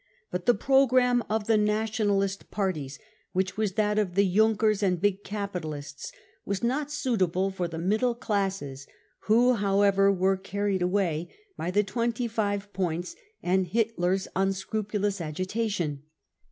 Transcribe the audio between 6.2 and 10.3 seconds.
was not suitable for the middle * classes, who however